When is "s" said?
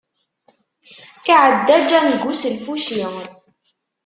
2.41-2.43